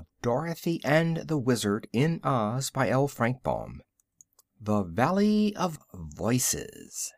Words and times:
of 0.00 0.06
Dorothy 0.22 0.80
and 0.82 1.18
the 1.28 1.36
Wizard 1.36 1.86
in 1.92 2.20
Oz 2.24 2.70
by 2.70 2.88
L. 2.88 3.06
Frank 3.06 3.42
Baum 3.42 3.82
The 4.58 4.82
Valley 4.82 5.54
of 5.54 5.78
Voices 5.92 7.12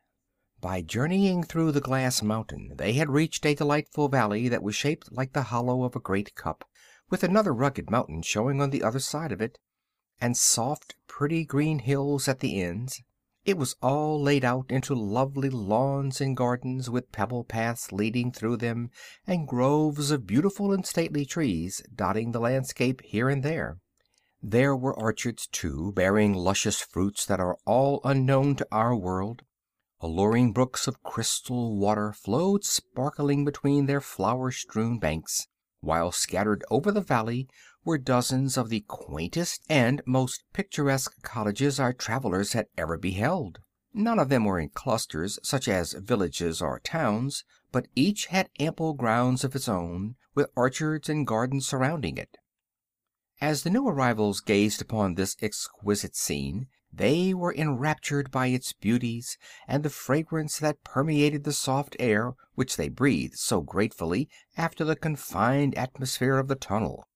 By 0.60 0.82
journeying 0.82 1.44
through 1.44 1.70
the 1.70 1.80
glass 1.80 2.22
mountain 2.22 2.72
they 2.74 2.94
had 2.94 3.08
reached 3.08 3.46
a 3.46 3.54
delightful 3.54 4.08
valley 4.08 4.48
that 4.48 4.64
was 4.64 4.74
shaped 4.74 5.12
like 5.12 5.32
the 5.32 5.44
hollow 5.44 5.84
of 5.84 5.94
a 5.94 6.00
great 6.00 6.34
cup, 6.34 6.68
with 7.08 7.22
another 7.22 7.54
rugged 7.54 7.88
mountain 7.88 8.20
showing 8.20 8.60
on 8.60 8.70
the 8.70 8.82
other 8.82 8.98
side 8.98 9.30
of 9.30 9.40
it, 9.40 9.60
and 10.20 10.36
soft, 10.36 10.96
pretty 11.06 11.44
green 11.44 11.78
hills 11.78 12.26
at 12.26 12.40
the 12.40 12.60
ends. 12.60 13.00
It 13.44 13.58
was 13.58 13.74
all 13.82 14.22
laid 14.22 14.44
out 14.44 14.70
into 14.70 14.94
lovely 14.94 15.50
lawns 15.50 16.20
and 16.20 16.36
gardens, 16.36 16.88
with 16.88 17.10
pebble 17.10 17.42
paths 17.42 17.90
leading 17.90 18.30
through 18.30 18.58
them 18.58 18.90
and 19.26 19.48
groves 19.48 20.12
of 20.12 20.28
beautiful 20.28 20.72
and 20.72 20.86
stately 20.86 21.24
trees 21.24 21.82
dotting 21.92 22.30
the 22.30 22.40
landscape 22.40 23.02
here 23.02 23.28
and 23.28 23.42
there. 23.42 23.78
There 24.40 24.76
were 24.76 24.94
orchards, 24.94 25.48
too, 25.48 25.90
bearing 25.92 26.34
luscious 26.34 26.80
fruits 26.80 27.26
that 27.26 27.40
are 27.40 27.58
all 27.64 28.00
unknown 28.04 28.54
to 28.56 28.68
our 28.70 28.94
world. 28.94 29.42
Alluring 30.00 30.52
brooks 30.52 30.86
of 30.86 31.02
crystal 31.02 31.76
water 31.76 32.12
flowed 32.12 32.64
sparkling 32.64 33.44
between 33.44 33.86
their 33.86 34.00
flower 34.00 34.52
strewn 34.52 35.00
banks, 35.00 35.48
while 35.80 36.12
scattered 36.12 36.64
over 36.70 36.92
the 36.92 37.00
valley 37.00 37.48
were 37.84 37.98
dozens 37.98 38.56
of 38.56 38.68
the 38.68 38.84
quaintest 38.86 39.62
and 39.68 40.02
most 40.06 40.44
picturesque 40.52 41.22
cottages 41.22 41.80
our 41.80 41.92
travelers 41.92 42.52
had 42.52 42.66
ever 42.78 42.96
beheld. 42.96 43.58
None 43.94 44.18
of 44.18 44.28
them 44.28 44.44
were 44.44 44.58
in 44.58 44.70
clusters, 44.70 45.38
such 45.42 45.68
as 45.68 45.92
villages 45.92 46.62
or 46.62 46.80
towns, 46.80 47.44
but 47.70 47.88
each 47.94 48.26
had 48.26 48.48
ample 48.58 48.94
grounds 48.94 49.44
of 49.44 49.54
its 49.54 49.68
own, 49.68 50.14
with 50.34 50.50
orchards 50.56 51.08
and 51.08 51.26
gardens 51.26 51.66
surrounding 51.66 52.16
it. 52.16 52.36
As 53.40 53.62
the 53.64 53.70
new 53.70 53.88
arrivals 53.88 54.40
gazed 54.40 54.80
upon 54.80 55.14
this 55.14 55.36
exquisite 55.42 56.16
scene 56.16 56.68
they 56.92 57.32
were 57.32 57.54
enraptured 57.54 58.30
by 58.30 58.48
its 58.48 58.74
beauties 58.74 59.38
and 59.66 59.82
the 59.82 59.90
fragrance 59.90 60.58
that 60.58 60.84
permeated 60.84 61.44
the 61.44 61.52
soft 61.52 61.96
air 61.98 62.34
which 62.54 62.76
they 62.76 62.88
breathed 62.88 63.38
so 63.38 63.62
gratefully 63.62 64.28
after 64.56 64.84
the 64.84 64.94
confined 64.94 65.74
atmosphere 65.76 66.36
of 66.38 66.48
the 66.48 66.54
tunnel. 66.54 67.08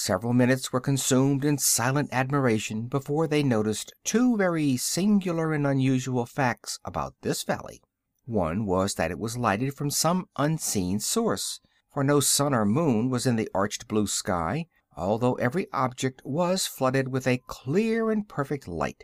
Several 0.00 0.32
minutes 0.32 0.72
were 0.72 0.80
consumed 0.80 1.44
in 1.44 1.58
silent 1.58 2.10
admiration 2.12 2.86
before 2.86 3.26
they 3.26 3.42
noticed 3.42 3.92
two 4.04 4.36
very 4.36 4.76
singular 4.76 5.52
and 5.52 5.66
unusual 5.66 6.24
facts 6.24 6.78
about 6.84 7.16
this 7.22 7.42
valley. 7.42 7.82
One 8.24 8.64
was 8.64 8.94
that 8.94 9.10
it 9.10 9.18
was 9.18 9.36
lighted 9.36 9.74
from 9.74 9.90
some 9.90 10.28
unseen 10.36 11.00
source, 11.00 11.58
for 11.92 12.04
no 12.04 12.20
sun 12.20 12.54
or 12.54 12.64
moon 12.64 13.10
was 13.10 13.26
in 13.26 13.34
the 13.34 13.50
arched 13.52 13.88
blue 13.88 14.06
sky, 14.06 14.66
although 14.96 15.34
every 15.34 15.66
object 15.72 16.22
was 16.24 16.64
flooded 16.64 17.08
with 17.08 17.26
a 17.26 17.42
clear 17.48 18.12
and 18.12 18.28
perfect 18.28 18.68
light. 18.68 19.02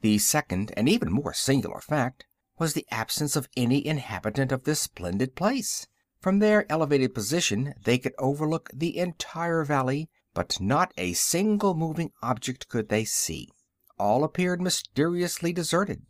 The 0.00 0.16
second 0.16 0.72
and 0.78 0.88
even 0.88 1.12
more 1.12 1.34
singular 1.34 1.82
fact 1.82 2.24
was 2.58 2.72
the 2.72 2.86
absence 2.90 3.36
of 3.36 3.50
any 3.54 3.86
inhabitant 3.86 4.50
of 4.50 4.64
this 4.64 4.80
splendid 4.80 5.36
place. 5.36 5.86
From 6.24 6.38
their 6.38 6.64
elevated 6.72 7.14
position 7.14 7.74
they 7.84 7.98
could 7.98 8.14
overlook 8.18 8.70
the 8.72 8.96
entire 8.96 9.62
valley, 9.62 10.08
but 10.32 10.58
not 10.58 10.90
a 10.96 11.12
single 11.12 11.74
moving 11.74 12.12
object 12.22 12.66
could 12.70 12.88
they 12.88 13.04
see. 13.04 13.50
All 13.98 14.24
appeared 14.24 14.62
mysteriously 14.62 15.52
deserted. 15.52 16.06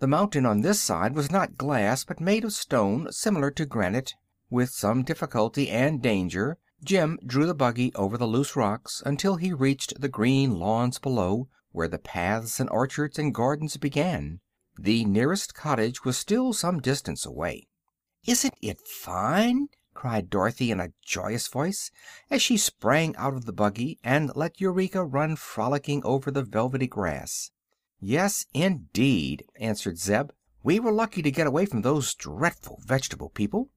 The 0.00 0.08
mountain 0.08 0.46
on 0.46 0.62
this 0.62 0.80
side 0.80 1.14
was 1.14 1.30
not 1.30 1.56
glass, 1.56 2.04
but 2.04 2.18
made 2.18 2.42
of 2.42 2.54
stone 2.54 3.12
similar 3.12 3.52
to 3.52 3.64
granite. 3.64 4.14
With 4.50 4.70
some 4.70 5.04
difficulty 5.04 5.70
and 5.70 6.02
danger 6.02 6.58
Jim 6.82 7.16
drew 7.24 7.46
the 7.46 7.54
buggy 7.54 7.94
over 7.94 8.18
the 8.18 8.26
loose 8.26 8.56
rocks 8.56 9.00
until 9.06 9.36
he 9.36 9.52
reached 9.52 10.00
the 10.00 10.08
green 10.08 10.58
lawns 10.58 10.98
below, 10.98 11.48
where 11.70 11.86
the 11.86 12.00
paths 12.00 12.58
and 12.58 12.68
orchards 12.70 13.16
and 13.16 13.32
gardens 13.32 13.76
began. 13.76 14.40
The 14.76 15.04
nearest 15.04 15.54
cottage 15.54 16.04
was 16.04 16.18
still 16.18 16.52
some 16.52 16.80
distance 16.80 17.24
away. 17.24 17.68
"Isn't 18.28 18.54
it 18.60 18.80
fine?" 18.80 19.68
cried 19.94 20.30
Dorothy 20.30 20.72
in 20.72 20.80
a 20.80 20.92
joyous 21.00 21.46
voice, 21.46 21.92
as 22.28 22.42
she 22.42 22.56
sprang 22.56 23.14
out 23.14 23.34
of 23.34 23.44
the 23.44 23.52
buggy 23.52 24.00
and 24.02 24.34
let 24.34 24.60
Eureka 24.60 25.04
run 25.04 25.36
frolicking 25.36 26.02
over 26.04 26.32
the 26.32 26.42
velvety 26.42 26.88
grass. 26.88 27.52
"Yes, 28.00 28.44
indeed," 28.52 29.44
answered 29.60 30.00
Zeb. 30.00 30.32
"We 30.64 30.80
were 30.80 30.90
lucky 30.90 31.22
to 31.22 31.30
get 31.30 31.46
away 31.46 31.66
from 31.66 31.82
those 31.82 32.16
dreadful 32.16 32.80
vegetable 32.84 33.30
people." 33.30 33.70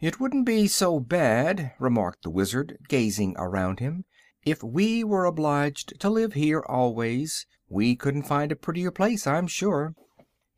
"It 0.00 0.18
wouldn't 0.18 0.46
be 0.46 0.66
so 0.66 0.98
bad," 0.98 1.72
remarked 1.78 2.24
the 2.24 2.30
Wizard, 2.30 2.76
gazing 2.88 3.36
around 3.38 3.78
him, 3.78 4.04
"if 4.44 4.64
we 4.64 5.04
were 5.04 5.26
obliged 5.26 6.00
to 6.00 6.10
live 6.10 6.32
here 6.32 6.64
always. 6.66 7.46
We 7.68 7.94
couldn't 7.94 8.24
find 8.24 8.50
a 8.50 8.56
prettier 8.56 8.90
place, 8.90 9.28
I'm 9.28 9.46
sure." 9.46 9.94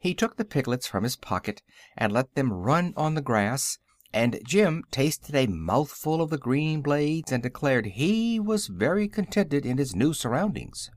He 0.02 0.14
took 0.14 0.36
the 0.36 0.44
piglets 0.44 0.88
from 0.88 1.04
his 1.04 1.14
pocket 1.14 1.62
and 1.96 2.12
let 2.12 2.34
them 2.34 2.52
run 2.52 2.92
on 2.96 3.14
the 3.14 3.22
grass, 3.22 3.78
and 4.12 4.40
Jim 4.44 4.82
tasted 4.90 5.36
a 5.36 5.46
mouthful 5.46 6.20
of 6.20 6.28
the 6.28 6.38
green 6.38 6.82
blades 6.82 7.30
and 7.30 7.40
declared 7.40 7.86
he 7.86 8.40
was 8.40 8.66
very 8.66 9.06
contented 9.06 9.64
in 9.64 9.78
his 9.78 9.94
new 9.94 10.12
surroundings. 10.12 10.90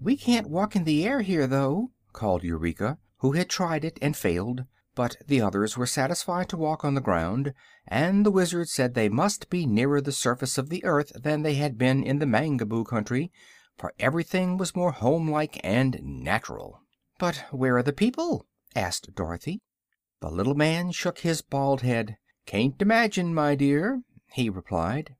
"We 0.00 0.16
can't 0.16 0.48
walk 0.48 0.76
in 0.76 0.84
the 0.84 1.04
air 1.04 1.22
here, 1.22 1.48
though," 1.48 1.90
called 2.12 2.44
Eureka, 2.44 2.98
who 3.18 3.32
had 3.32 3.50
tried 3.50 3.84
it 3.84 3.98
and 4.00 4.16
failed; 4.16 4.64
but 4.94 5.16
the 5.26 5.40
others 5.40 5.76
were 5.76 5.84
satisfied 5.84 6.48
to 6.50 6.56
walk 6.56 6.84
on 6.84 6.94
the 6.94 7.00
ground, 7.00 7.52
and 7.88 8.24
the 8.24 8.30
Wizard 8.30 8.68
said 8.68 8.94
they 8.94 9.08
must 9.08 9.50
be 9.50 9.66
nearer 9.66 10.00
the 10.00 10.12
surface 10.12 10.56
of 10.56 10.68
the 10.68 10.84
earth 10.84 11.10
than 11.20 11.42
they 11.42 11.54
had 11.54 11.76
been 11.76 12.04
in 12.04 12.20
the 12.20 12.26
Mangaboo 12.26 12.84
country, 12.84 13.32
for 13.76 13.92
everything 13.98 14.56
was 14.56 14.76
more 14.76 14.92
homelike 14.92 15.58
and 15.64 15.98
natural. 16.00 16.85
"But 17.18 17.46
where 17.50 17.78
are 17.78 17.82
the 17.82 17.94
people?" 17.94 18.44
asked 18.74 19.14
Dorothy. 19.14 19.62
The 20.20 20.30
little 20.30 20.54
man 20.54 20.92
shook 20.92 21.20
his 21.20 21.40
bald 21.40 21.80
head. 21.80 22.18
"Can't 22.44 22.74
imagine, 22.82 23.32
my 23.32 23.54
dear," 23.54 24.02
he 24.34 24.50
replied. 24.50 25.16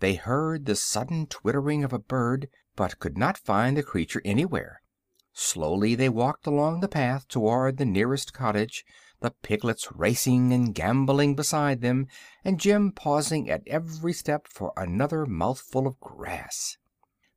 They 0.00 0.16
heard 0.16 0.66
the 0.66 0.74
sudden 0.74 1.28
twittering 1.28 1.84
of 1.84 1.92
a 1.92 2.00
bird, 2.00 2.48
but 2.74 2.98
could 2.98 3.16
not 3.16 3.38
find 3.38 3.76
the 3.76 3.84
creature 3.84 4.20
anywhere. 4.24 4.82
Slowly 5.32 5.94
they 5.94 6.08
walked 6.08 6.48
along 6.48 6.80
the 6.80 6.88
path 6.88 7.28
toward 7.28 7.76
the 7.76 7.84
nearest 7.84 8.32
cottage, 8.32 8.84
the 9.20 9.30
piglets 9.30 9.92
racing 9.92 10.52
and 10.52 10.74
gamboling 10.74 11.36
beside 11.36 11.80
them 11.80 12.08
and 12.42 12.58
Jim 12.58 12.90
pausing 12.90 13.48
at 13.48 13.62
every 13.68 14.12
step 14.12 14.48
for 14.48 14.72
another 14.76 15.24
mouthful 15.24 15.86
of 15.86 16.00
grass. 16.00 16.76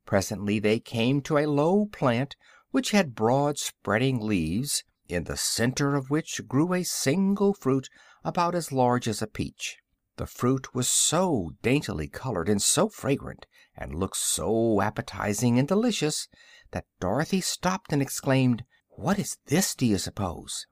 Presently 0.04 0.58
they 0.58 0.80
came 0.80 1.20
to 1.20 1.38
a 1.38 1.46
low 1.46 1.86
plant 1.86 2.34
which 2.70 2.92
had 2.92 3.14
broad 3.14 3.58
spreading 3.58 4.20
leaves, 4.20 4.84
in 5.08 5.24
the 5.24 5.36
center 5.36 5.96
of 5.96 6.08
which 6.08 6.46
grew 6.46 6.72
a 6.72 6.84
single 6.84 7.52
fruit 7.52 7.88
about 8.24 8.54
as 8.54 8.70
large 8.70 9.08
as 9.08 9.20
a 9.20 9.26
peach. 9.26 9.78
The 10.16 10.26
fruit 10.26 10.74
was 10.74 10.88
so 10.88 11.52
daintily 11.62 12.06
colored 12.06 12.48
and 12.48 12.62
so 12.62 12.88
fragrant, 12.88 13.46
and 13.76 13.94
looked 13.94 14.18
so 14.18 14.80
appetizing 14.80 15.58
and 15.58 15.66
delicious, 15.66 16.28
that 16.70 16.86
Dorothy 17.00 17.40
stopped 17.40 17.92
and 17.92 18.00
exclaimed, 18.00 18.64
"What 18.90 19.18
is 19.18 19.38
this, 19.46 19.74
do 19.74 19.86
you 19.86 19.98
suppose?" 19.98 20.66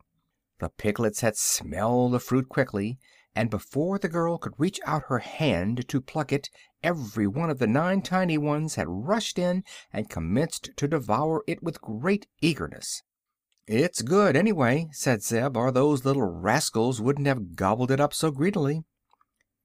The 0.61 0.69
piglets 0.69 1.21
had 1.21 1.37
smelled 1.37 2.13
the 2.13 2.21
fruit 2.21 2.49
quickly, 2.49 2.99
and 3.39 3.51
before 3.51 4.01
the 4.01 4.09
girl 4.09 4.37
could 4.37 4.53
reach 4.59 4.81
out 4.85 5.05
her 5.07 5.21
hand 5.21 5.89
to 5.89 6.01
pluck 6.01 6.33
it 6.33 6.51
every 6.83 7.25
one 7.25 7.49
of 7.49 7.61
the 7.61 7.69
nine 7.69 8.03
tiny 8.03 8.37
ones 8.37 8.75
had 8.75 8.89
rushed 8.89 9.39
in 9.39 9.63
and 9.93 10.11
commenced 10.11 10.71
to 10.77 10.89
devour 10.89 11.45
it 11.47 11.63
with 11.63 11.81
great 11.81 12.27
eagerness. 12.41 13.05
"It's 13.69 14.03
good, 14.03 14.35
anyway," 14.35 14.89
said 14.91 15.23
Zeb, 15.23 15.57
"or 15.57 15.71
those 15.71 16.05
little 16.05 16.25
rascals 16.25 17.01
wouldn't 17.01 17.29
have 17.29 17.55
gobbled 17.55 17.93
it 17.93 18.01
up 18.01 18.13
so 18.13 18.33
greedily." 18.33 18.83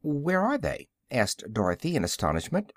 "Where 0.03 0.41
are 0.41 0.59
they?" 0.59 0.87
asked 1.09 1.43
Dorothy, 1.51 1.95
in 1.95 2.03
astonishment. 2.03 2.73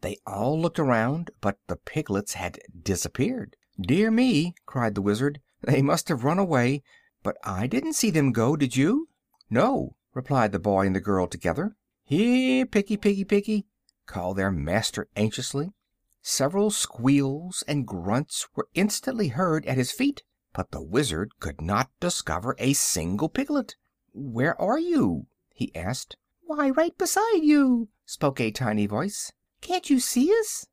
They 0.00 0.16
all 0.26 0.60
looked 0.60 0.80
around, 0.80 1.30
but 1.40 1.60
the 1.68 1.76
piglets 1.76 2.32
had 2.34 2.58
disappeared. 2.82 3.54
"Dear 3.80 4.10
me!" 4.10 4.56
cried 4.66 4.96
the 4.96 5.02
Wizard; 5.02 5.40
"they 5.60 5.82
must 5.82 6.08
have 6.08 6.24
run 6.24 6.40
away. 6.40 6.82
But 7.22 7.36
I 7.44 7.68
didn't 7.68 7.92
see 7.92 8.10
them 8.10 8.32
go; 8.32 8.56
did 8.56 8.74
you?" 8.74 9.08
"No," 9.48 9.94
replied 10.16 10.50
the 10.50 10.58
boy 10.58 10.86
and 10.86 10.96
the 10.96 11.00
girl 11.00 11.26
together. 11.26 11.76
"Here, 12.02 12.64
Piggy, 12.64 12.96
Piggy, 12.96 13.22
Piggy!" 13.22 13.66
called 14.06 14.38
their 14.38 14.50
master 14.50 15.10
anxiously. 15.14 15.74
Several 16.22 16.70
squeals 16.70 17.62
and 17.68 17.86
grunts 17.86 18.48
were 18.54 18.70
instantly 18.72 19.28
heard 19.28 19.66
at 19.66 19.76
his 19.76 19.92
feet, 19.92 20.22
but 20.54 20.70
the 20.70 20.80
Wizard 20.80 21.38
could 21.38 21.60
not 21.60 21.90
discover 22.00 22.56
a 22.58 22.72
single 22.72 23.28
piglet. 23.28 23.76
"Where 24.14 24.58
are 24.58 24.78
you?" 24.78 25.26
he 25.52 25.70
asked. 25.76 26.16
"Why, 26.40 26.70
right 26.70 26.96
beside 26.96 27.42
you," 27.42 27.90
spoke 28.06 28.40
a 28.40 28.50
tiny 28.50 28.86
voice. 28.86 29.32
"Can't 29.60 29.90
you 29.90 30.00
see 30.00 30.32
us?" 30.40 30.66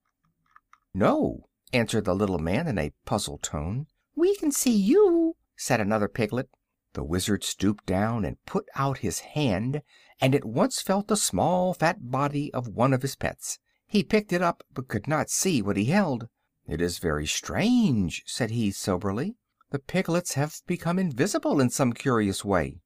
"No," 0.94 1.50
answered 1.74 2.06
the 2.06 2.16
little 2.16 2.39
man, 2.39 2.66
in 2.66 2.78
a 2.78 2.94
puzzled 3.04 3.44
tone. 3.44 3.88
"We 4.16 4.38
can 4.38 4.54
see 4.54 4.72
you," 4.78 5.36
said 5.57 5.81
another 5.81 6.07
piglet. 6.07 6.50
The 6.95 7.04
Wizard 7.04 7.44
stooped 7.44 7.88
down 7.88 8.24
and 8.24 8.38
put 8.45 8.69
out 8.75 9.00
his 9.00 9.22
hand, 9.22 9.81
and 10.22 10.36
at 10.36 10.45
once 10.45 10.80
felt 10.80 11.07
the 11.07 11.18
small 11.18 11.74
fat 11.74 12.12
body 12.12 12.54
of 12.54 12.68
one 12.68 12.94
of 12.94 13.01
his 13.01 13.16
pets. 13.16 13.57
He 13.88 14.04
picked 14.04 14.31
it 14.31 14.44
up, 14.44 14.63
but 14.72 14.90
could 14.90 15.07
not 15.07 15.31
see 15.31 15.60
what 15.63 15.75
he 15.75 15.86
held. 15.86 16.30
"It 16.68 16.81
is 16.81 17.00
very 17.00 17.25
strange," 17.25 18.22
said 18.28 18.51
he, 18.51 18.69
soberly. 18.69 19.36
"The 19.72 19.80
piglets 19.80 20.34
have 20.34 20.62
become 20.68 21.00
invisible 21.00 21.60
in 21.60 21.72
some 21.72 21.94
curious 21.94 22.45
way." 22.45 22.78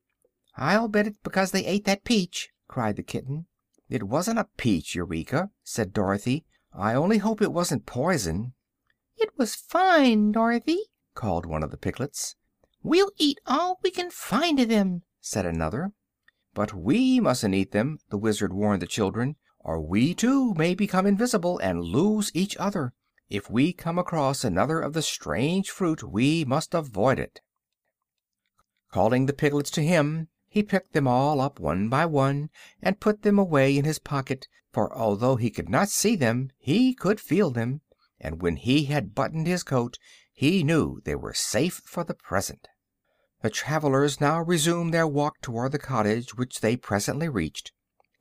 "I'll 0.55 0.87
bet 0.87 1.07
it's 1.07 1.19
because 1.21 1.51
they 1.51 1.65
ate 1.65 1.83
that 1.83 2.05
peach!" 2.05 2.49
cried 2.69 2.95
the 2.95 3.03
kitten. 3.03 3.47
"It 3.89 4.03
wasn't 4.03 4.39
a 4.39 4.47
peach, 4.55 4.95
Eureka," 4.95 5.51
said 5.65 5.91
Dorothy. 5.91 6.45
"I 6.71 6.93
only 6.93 7.17
hope 7.17 7.41
it 7.41 7.51
wasn't 7.51 7.85
poison." 7.85 8.53
"It 9.17 9.37
was 9.37 9.53
fine, 9.53 10.31
Dorothy!" 10.31 10.79
called 11.13 11.45
one 11.45 11.61
of 11.61 11.71
the 11.71 11.77
piglets. 11.77 12.37
"We'll 12.83 13.09
eat 13.17 13.39
all 13.47 13.79
we 13.81 13.89
can 13.89 14.11
find 14.11 14.59
of 14.59 14.69
them," 14.69 15.01
said 15.19 15.47
another. 15.47 15.93
"But 16.53 16.75
we 16.75 17.19
mustn't 17.19 17.55
eat 17.55 17.71
them," 17.71 17.97
the 18.11 18.19
Wizard 18.19 18.53
warned 18.53 18.83
the 18.83 18.85
children, 18.85 19.35
"or 19.57 19.81
we, 19.81 20.13
too, 20.13 20.53
may 20.53 20.75
become 20.75 21.07
invisible, 21.07 21.57
and 21.57 21.81
lose 21.81 22.29
each 22.35 22.55
other. 22.57 22.93
If 23.31 23.49
we 23.49 23.73
come 23.73 23.97
across 23.97 24.43
another 24.43 24.79
of 24.79 24.93
the 24.93 25.01
strange 25.01 25.71
fruit 25.71 26.03
we 26.03 26.45
must 26.45 26.75
avoid 26.75 27.17
it." 27.17 27.41
Calling 28.91 29.25
the 29.25 29.33
piglets 29.33 29.71
to 29.71 29.81
him, 29.81 30.27
he 30.47 30.61
picked 30.61 30.93
them 30.93 31.07
all 31.07 31.41
up 31.41 31.59
one 31.59 31.89
by 31.89 32.05
one 32.05 32.51
and 32.79 32.99
put 32.99 33.23
them 33.23 33.39
away 33.39 33.75
in 33.75 33.85
his 33.85 33.97
pocket, 33.97 34.47
for 34.71 34.95
although 34.95 35.35
he 35.37 35.49
could 35.49 35.67
not 35.67 35.89
see 35.89 36.15
them 36.15 36.51
he 36.59 36.93
could 36.93 37.19
feel 37.19 37.49
them, 37.49 37.81
and 38.19 38.39
when 38.43 38.55
he 38.55 38.83
had 38.83 39.15
buttoned 39.15 39.47
his 39.47 39.63
coat 39.63 39.97
he 40.37 40.63
knew 40.63 41.01
they 41.03 41.15
were 41.15 41.33
safe 41.33 41.81
for 41.83 42.03
the 42.03 42.13
present. 42.13 42.67
The 43.41 43.49
travelers 43.49 44.21
now 44.21 44.39
resumed 44.39 44.93
their 44.93 45.07
walk 45.07 45.41
toward 45.41 45.71
the 45.71 45.79
cottage, 45.79 46.35
which 46.35 46.61
they 46.61 46.77
presently 46.77 47.27
reached. 47.27 47.71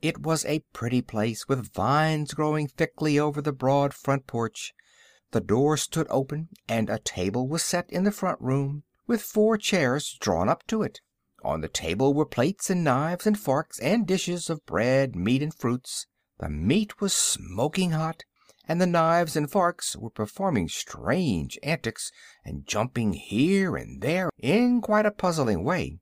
It 0.01 0.23
was 0.23 0.43
a 0.45 0.63
pretty 0.73 1.03
place, 1.03 1.47
with 1.47 1.71
vines 1.71 2.33
growing 2.33 2.69
thickly 2.69 3.19
over 3.19 3.39
the 3.39 3.53
broad 3.53 3.93
front 3.93 4.25
porch. 4.25 4.73
The 5.29 5.41
door 5.41 5.77
stood 5.77 6.07
open 6.09 6.49
and 6.67 6.89
a 6.89 6.97
table 6.97 7.47
was 7.47 7.61
set 7.61 7.87
in 7.91 8.03
the 8.03 8.11
front 8.11 8.41
room, 8.41 8.81
with 9.05 9.21
four 9.21 9.55
chairs 9.55 10.17
drawn 10.19 10.49
up 10.49 10.65
to 10.69 10.81
it. 10.81 11.01
On 11.43 11.61
the 11.61 11.67
table 11.67 12.15
were 12.15 12.25
plates 12.25 12.71
and 12.71 12.83
knives 12.83 13.27
and 13.27 13.37
forks 13.37 13.77
and 13.77 14.07
dishes 14.07 14.49
of 14.49 14.65
bread, 14.65 15.15
meat 15.15 15.43
and 15.43 15.53
fruits. 15.53 16.07
The 16.39 16.49
meat 16.49 16.99
was 16.99 17.13
smoking 17.13 17.91
hot, 17.91 18.23
and 18.67 18.81
the 18.81 18.85
knives 18.87 19.35
and 19.35 19.49
forks 19.49 19.95
were 19.95 20.09
performing 20.09 20.67
strange 20.67 21.57
antics 21.63 22.11
and 22.43 22.67
jumping 22.67 23.13
here 23.13 23.75
and 23.75 24.01
there 24.01 24.29
in 24.37 24.81
quite 24.81 25.05
a 25.05 25.11
puzzling 25.11 25.63
way. 25.63 25.99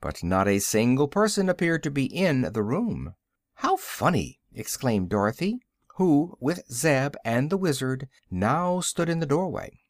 But 0.00 0.22
not 0.22 0.48
a 0.48 0.58
single 0.58 1.08
person 1.08 1.48
appeared 1.48 1.82
to 1.82 1.90
be 1.90 2.04
in 2.04 2.42
the 2.52 2.62
room. 2.62 3.14
"How 3.54 3.76
funny!" 3.76 4.40
exclaimed 4.52 5.08
Dorothy, 5.08 5.60
who, 5.96 6.36
with 6.40 6.70
Zeb 6.70 7.16
and 7.24 7.50
the 7.50 7.56
Wizard, 7.56 8.08
now 8.30 8.80
stood 8.80 9.08
in 9.08 9.20
the 9.20 9.26
doorway. 9.26 9.80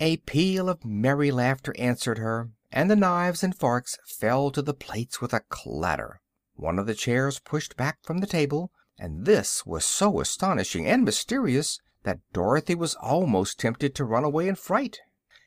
A 0.00 0.16
peal 0.18 0.68
of 0.68 0.84
merry 0.84 1.30
laughter 1.30 1.72
answered 1.78 2.18
her, 2.18 2.50
and 2.72 2.90
the 2.90 2.96
knives 2.96 3.44
and 3.44 3.56
forks 3.56 3.96
fell 4.04 4.50
to 4.50 4.60
the 4.60 4.74
plates 4.74 5.20
with 5.20 5.32
a 5.32 5.44
clatter. 5.48 6.20
One 6.56 6.78
of 6.80 6.86
the 6.86 6.94
chairs 6.94 7.38
pushed 7.38 7.76
back 7.76 7.98
from 8.02 8.18
the 8.18 8.26
table, 8.26 8.72
and 8.98 9.26
this 9.26 9.66
was 9.66 9.84
so 9.84 10.20
astonishing 10.20 10.86
and 10.86 11.04
mysterious 11.04 11.80
that 12.04 12.20
Dorothy 12.32 12.74
was 12.74 12.94
almost 12.96 13.58
tempted 13.58 13.94
to 13.94 14.04
run 14.04 14.24
away 14.24 14.46
in 14.46 14.54
fright. 14.54 15.00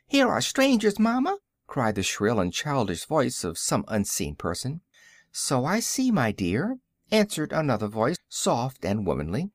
"Here 0.05 0.27
are 0.27 0.41
strangers, 0.41 0.99
mamma!" 0.99 1.37
cried 1.67 1.95
the 1.95 2.03
shrill 2.03 2.39
and 2.39 2.51
childish 2.51 3.05
voice 3.05 3.43
of 3.43 3.57
some 3.57 3.85
unseen 3.87 4.35
person. 4.35 4.81
"So 5.31 5.65
I 5.65 5.79
see, 5.79 6.11
my 6.11 6.31
dear," 6.31 6.79
answered 7.11 7.53
another 7.53 7.87
voice, 7.87 8.17
soft 8.27 8.83
and 8.83 9.05
womanly. 9.05 9.51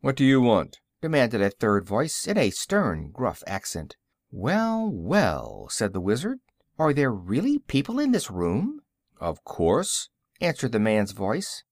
"What 0.00 0.16
do 0.16 0.24
you 0.24 0.40
want?" 0.40 0.80
demanded 1.00 1.40
a 1.40 1.50
third 1.50 1.86
voice, 1.86 2.26
in 2.26 2.36
a 2.36 2.50
stern, 2.50 3.10
gruff 3.10 3.42
accent. 3.46 3.96
"Well, 4.30 4.90
well," 4.90 5.68
said 5.70 5.92
the 5.92 6.00
Wizard. 6.00 6.40
"Are 6.78 6.92
there 6.92 7.12
really 7.12 7.58
people 7.58 7.98
in 7.98 8.12
this 8.12 8.30
room?" 8.30 8.82
"Of 9.20 9.44
course," 9.44 10.10
answered 10.40 10.72
the 10.72 10.78
man's 10.78 11.12
voice. 11.12 11.64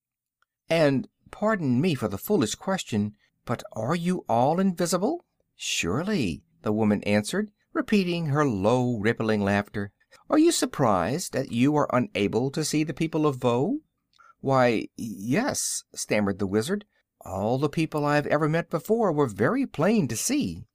"And 0.69 1.09
pardon 1.31 1.81
me 1.81 1.94
for 1.94 2.09
the 2.09 2.19
foolish 2.19 2.55
question 2.55 3.15
but 3.44 3.62
are 3.73 3.94
you 3.94 4.25
all 4.29 4.61
invisible?" 4.61 5.25
"Surely," 5.56 6.43
the 6.62 6.73
woman 6.73 7.03
answered, 7.05 7.50
repeating 7.73 8.27
her 8.27 8.44
low, 8.44 8.99
rippling 8.99 9.41
laughter. 9.41 9.93
"Are 10.29 10.38
you 10.38 10.53
surprised 10.53 11.32
that 11.32 11.53
you 11.53 11.75
are 11.77 11.88
unable 11.93 12.50
to 12.50 12.65
see 12.65 12.85
the 12.85 12.93
people 12.93 13.27
of 13.27 13.37
Voe?" 13.37 13.79
"Why, 14.41 14.88
yes," 14.97 15.85
stammered 15.94 16.38
the 16.38 16.47
Wizard. 16.47 16.85
"All 17.23 17.59
the 17.59 17.69
people 17.69 18.05
I 18.05 18.17
have 18.17 18.27
ever 18.27 18.49
met 18.49 18.69
before 18.69 19.12
were 19.12 19.27
very 19.27 19.67
plain 19.67 20.09
to 20.09 20.17
see." 20.17 20.67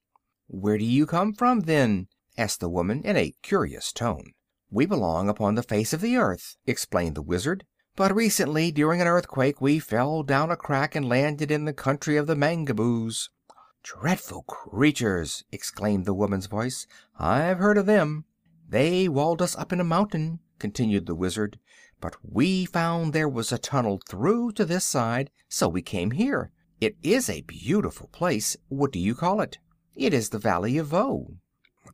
"Where 0.47 0.77
do 0.77 0.85
you 0.85 1.05
come 1.05 1.33
from, 1.33 1.61
then?" 1.61 2.07
asked 2.37 2.61
the 2.61 2.69
woman, 2.69 3.03
in 3.03 3.15
a 3.15 3.35
curious 3.41 3.91
tone. 3.91 4.33
"We 4.71 4.85
belong 4.85 5.29
upon 5.29 5.55
the 5.55 5.63
face 5.63 5.93
of 5.93 6.01
the 6.01 6.15
earth," 6.17 6.55
explained 6.65 7.15
the 7.15 7.21
Wizard. 7.21 7.65
"But 7.97 8.13
recently, 8.13 8.71
during 8.73 8.99
an 8.99 9.07
earthquake, 9.07 9.61
we 9.61 9.79
fell 9.79 10.21
down 10.21 10.51
a 10.51 10.57
crack 10.57 10.95
and 10.95 11.07
landed 11.07 11.49
in 11.49 11.63
the 11.63 11.71
country 11.71 12.17
of 12.17 12.27
the 12.27 12.35
Mangaboos." 12.35 13.29
"Dreadful 13.83 14.43
creatures!" 14.43 15.45
exclaimed 15.51 16.05
the 16.05 16.13
woman's 16.13 16.47
voice. 16.47 16.87
"I've 17.17 17.59
heard 17.59 17.77
of 17.77 17.85
them." 17.85 18.25
"They 18.67 19.07
walled 19.07 19.41
us 19.41 19.55
up 19.55 19.71
in 19.71 19.79
a 19.79 19.85
mountain," 19.85 20.39
continued 20.59 21.05
the 21.05 21.15
Wizard, 21.15 21.57
"but 22.01 22.17
we 22.21 22.65
found 22.65 23.13
there 23.13 23.29
was 23.29 23.53
a 23.53 23.57
tunnel 23.57 24.01
through 24.05 24.51
to 24.53 24.65
this 24.65 24.83
side, 24.85 25.31
so 25.47 25.69
we 25.69 25.81
came 25.81 26.11
here. 26.11 26.51
It 26.81 26.97
is 27.01 27.29
a 27.29 27.43
beautiful 27.43 28.07
place. 28.09 28.57
What 28.67 28.91
do 28.91 28.99
you 28.99 29.15
call 29.15 29.39
it?" 29.39 29.59
"It 29.95 30.13
is 30.13 30.31
the 30.31 30.37
Valley 30.37 30.77
of 30.77 30.87
Voe." 30.87 31.37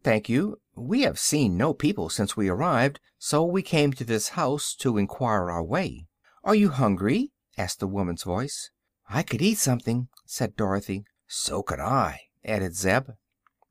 "Thank 0.03 0.29
you. 0.29 0.57
We 0.77 1.01
have 1.01 1.19
seen 1.19 1.57
no 1.57 1.73
people 1.73 2.09
since 2.09 2.37
we 2.37 2.47
arrived, 2.47 3.01
so 3.19 3.43
we 3.43 3.61
came 3.61 3.91
to 3.91 4.05
this 4.05 4.29
house 4.29 4.73
to 4.75 4.97
enquire 4.97 5.51
our 5.51 5.61
way." 5.61 6.07
"Are 6.45 6.55
you 6.55 6.69
hungry?" 6.69 7.33
asked 7.57 7.81
the 7.81 7.87
woman's 7.87 8.23
voice. 8.23 8.71
"I 9.09 9.21
could 9.23 9.41
eat 9.41 9.57
something," 9.57 10.07
said 10.25 10.55
Dorothy. 10.55 11.03
"So 11.27 11.61
could 11.61 11.81
I," 11.81 12.21
added 12.45 12.75
Zeb. 12.75 13.09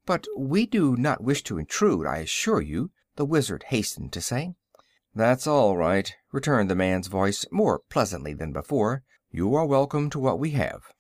"But 0.05 0.27
we 0.37 0.67
do 0.67 0.95
not 0.95 1.23
wish 1.23 1.43
to 1.45 1.57
intrude, 1.57 2.07
I 2.07 2.19
assure 2.19 2.61
you," 2.61 2.91
the 3.17 3.25
Wizard 3.25 3.65
hastened 3.69 4.13
to 4.13 4.21
say. 4.21 4.55
"That's 5.15 5.47
all 5.47 5.79
right," 5.79 6.15
returned 6.33 6.71
the 6.71 6.75
man's 6.75 7.07
voice, 7.07 7.47
more 7.51 7.79
pleasantly 7.89 8.35
than 8.35 8.53
before. 8.53 9.05
"You 9.31 9.55
are 9.55 9.65
welcome 9.65 10.11
to 10.11 10.19
what 10.19 10.39
we 10.39 10.51
have." 10.51 10.93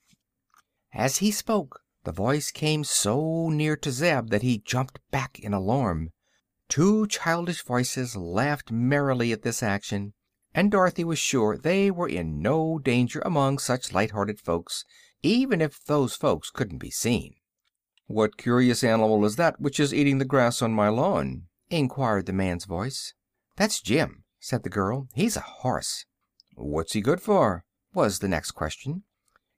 As 0.95 1.19
he 1.19 1.31
spoke 1.31 1.83
the 2.05 2.13
voice 2.13 2.51
came 2.51 2.85
so 2.85 3.49
near 3.49 3.77
to 3.77 3.91
Zeb 3.91 4.31
that 4.31 4.43
he 4.43 4.59
jumped 4.59 5.01
back 5.11 5.39
in 5.39 5.53
alarm. 5.53 6.11
Two 6.69 7.07
childish 7.07 7.63
voices 7.63 8.17
laughed 8.17 8.71
merrily 8.71 9.33
at 9.33 9.43
this 9.43 9.63
action, 9.63 10.15
and 10.55 10.71
Dorothy 10.71 11.05
was 11.05 11.19
sure 11.19 11.57
they 11.57 11.91
were 11.91 12.09
in 12.09 12.41
no 12.41 12.79
danger 12.79 13.21
among 13.25 13.59
such 13.59 13.93
light 13.93 14.13
hearted 14.13 14.41
folks, 14.41 14.85
even 15.23 15.61
if 15.61 15.85
those 15.85 16.17
folks 16.17 16.51
couldn't 16.51 16.79
be 16.79 16.91
seen. 16.91 17.35
"What 18.07 18.39
curious 18.39 18.83
animal 18.83 19.25
is 19.25 19.37
that 19.37 19.61
which 19.61 19.79
is 19.79 19.93
eating 19.93 20.19
the 20.19 20.25
grass 20.25 20.63
on 20.63 20.73
my 20.73 20.89
lawn?" 20.89 21.49
inquired 21.69 22.27
the 22.27 22.33
man's 22.33 22.65
voice. 22.65 23.15
"That's 23.57 23.81
Jim," 23.81 24.25
said 24.39 24.63
the 24.63 24.71
girl. 24.71 25.09
"He's 25.15 25.37
a 25.37 25.41
horse." 25.41 26.07
"What's 26.55 26.95
he 26.95 27.01
good 27.01 27.21
for?" 27.21 27.65
was 27.93 28.21
the 28.21 28.29
next 28.29 28.53
question. 28.53 29.05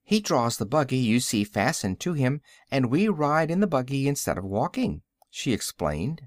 "He 0.05 0.19
draws 0.19 0.57
the 0.57 0.67
buggy 0.67 0.97
you 0.97 1.21
see 1.21 1.45
fastened 1.45 2.01
to 2.01 2.13
him, 2.15 2.41
and 2.73 2.91
we 2.91 3.07
ride 3.07 3.53
in 3.53 3.61
the 3.61 3.69
buggy 3.69 4.09
instead 4.09 4.37
of 4.37 4.43
walking," 4.43 5.03
she 5.31 5.53
explained. 5.53 6.23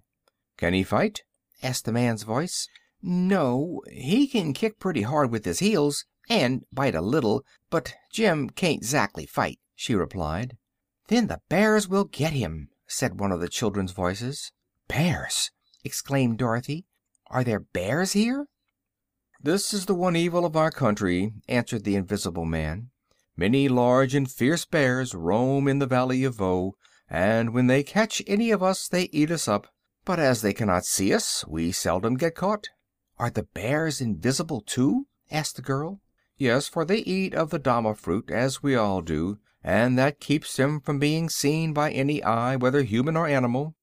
"Can 0.56 0.74
he 0.74 0.82
fight?" 0.82 1.24
asked 1.62 1.84
the 1.84 1.92
man's 1.92 2.24
voice. 2.24 2.70
"No; 3.02 3.82
he 3.92 4.28
can 4.28 4.54
kick 4.54 4.80
pretty 4.80 5.02
hard 5.02 5.30
with 5.30 5.44
his 5.44 5.60
heels, 5.60 6.06
and 6.30 6.64
bite 6.72 6.96
a 6.96 7.02
little, 7.02 7.44
but 7.70 7.94
Jim 8.14 8.50
can't 8.50 8.82
'zactly 8.82 9.26
fight," 9.28 9.60
she 9.76 9.94
replied. 9.94 10.58
"Then 11.10 11.28
the 11.28 11.42
bears 11.50 11.86
will 11.90 12.06
get 12.06 12.32
him," 12.32 12.70
said 12.88 13.20
one 13.20 13.34
of 13.34 13.42
the 13.42 13.50
children's 13.50 13.92
voices. 13.92 14.54
"Bears!" 14.88 15.52
exclaimed 15.84 16.38
Dorothy. 16.38 16.86
"Are 17.28 17.44
there 17.44 17.60
bears 17.60 18.14
here?" 18.14 18.48
"This 19.44 19.74
is 19.74 19.86
the 19.86 19.96
one 19.96 20.16
evil 20.16 20.46
of 20.46 20.56
our 20.56 20.72
country," 20.72 21.34
answered 21.50 21.84
the 21.84 21.98
invisible 21.98 22.46
man. 22.46 22.92
"Many 23.38 23.68
large 23.68 24.16
and 24.16 24.32
fierce 24.32 24.64
bears 24.64 25.14
roam 25.14 25.68
in 25.68 25.80
the 25.80 25.86
Valley 25.86 26.24
of 26.24 26.36
Voe, 26.36 26.78
and 27.10 27.54
when 27.54 27.68
they 27.68 27.84
catch 27.84 28.22
any 28.28 28.50
of 28.50 28.64
us 28.64 28.88
they 28.88 29.10
eat 29.12 29.30
us 29.30 29.50
up. 29.50 29.68
But 30.06 30.22
as 30.22 30.42
they 30.42 30.54
cannot 30.54 30.86
see 30.86 31.14
us, 31.14 31.44
we 31.46 31.74
seldom 31.74 32.16
get 32.16 32.34
caught." 32.34 32.70
"Are 33.20 33.30
the 33.30 33.44
bears 33.44 34.00
invisible, 34.00 34.62
too?" 34.62 35.08
asked 35.30 35.58
the 35.58 35.62
girl. 35.62 36.00
"Yes, 36.38 36.70
for 36.70 36.86
they 36.86 37.00
eat 37.00 37.34
of 37.34 37.50
the 37.50 37.60
dama 37.60 37.94
fruit, 37.94 38.32
as 38.32 38.64
we 38.64 38.74
all 38.74 39.02
do, 39.02 39.40
and 39.62 39.98
that 39.98 40.22
keeps 40.22 40.56
them 40.56 40.80
from 40.80 40.98
being 40.98 41.28
seen 41.28 41.74
by 41.74 41.92
any 41.92 42.24
eye, 42.24 42.56
whether 42.56 42.84
human 42.84 43.18
or 43.18 43.28
animal." 43.28 43.76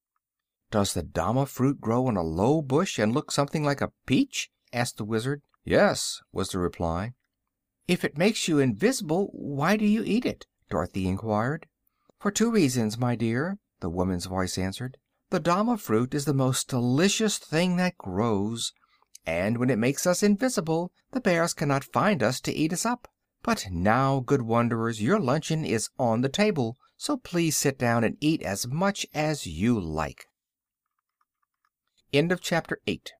"Does 0.71 0.95
the 0.95 1.03
dama 1.03 1.45
fruit 1.45 1.79
grow 1.79 2.07
on 2.07 2.17
a 2.17 2.23
low 2.23 2.63
bush, 2.63 2.99
and 2.99 3.13
look 3.13 3.31
something 3.31 3.65
like 3.65 3.83
a 3.83 3.93
peach?" 4.07 4.51
asked 4.73 4.97
the 4.97 5.05
Wizard. 5.05 5.43
"Yes," 5.63 6.23
was 6.33 6.49
the 6.49 6.59
reply. 6.59 7.13
"If 7.89 8.05
it 8.05 8.17
makes 8.17 8.47
you 8.47 8.59
invis'ble, 8.59 9.31
why 9.33 9.77
do 9.77 9.85
you 9.85 10.05
eat 10.05 10.25
it?" 10.25 10.47
Dorothy 10.71 11.09
enquired. 11.09 11.67
"For 12.21 12.31
two 12.31 12.49
reasons, 12.49 12.97
my 12.97 13.17
dear," 13.17 13.59
the 13.81 13.91
woman's 13.91 14.27
voice 14.27 14.57
answered. 14.57 14.99
"The 15.31 15.41
dama 15.41 15.77
fruit 15.77 16.15
is 16.15 16.25
the 16.25 16.33
most 16.33 16.69
delicious 16.69 17.39
thing 17.39 17.75
that 17.79 17.99
grows, 17.99 18.73
and 19.27 19.59
when 19.59 19.69
it 19.69 19.81
makes 19.81 20.07
us 20.07 20.23
invisible 20.23 20.93
the 21.11 21.21
bears 21.21 21.55
cannot 21.55 21.83
find 21.83 22.23
us 22.23 22.41
to 22.43 22.53
eat 22.53 22.73
us 22.73 22.87
up. 22.87 23.09
But 23.43 23.67
now, 23.73 24.21
good 24.21 24.43
wanderers, 24.43 25.03
your 25.03 25.19
luncheon 25.19 25.65
is 25.65 25.89
on 25.99 26.21
the 26.21 26.29
table, 26.29 26.79
so 26.97 27.17
please 27.17 27.57
sit 27.57 27.79
down 27.79 28.05
and 28.05 28.17
eat 28.21 28.43
as 28.43 28.69
much 28.69 29.07
as 29.13 29.45
you 29.45 29.81
like." 29.81 30.27
Chapter 32.43 32.81
IX. 32.87 33.11